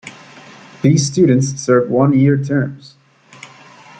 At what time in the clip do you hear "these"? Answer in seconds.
0.81-1.05